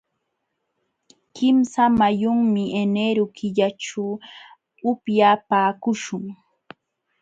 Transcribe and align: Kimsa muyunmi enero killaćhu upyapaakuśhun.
Kimsa 1.35 1.83
muyunmi 1.97 2.63
enero 2.81 3.23
killaćhu 3.37 4.05
upyapaakuśhun. 4.91 6.25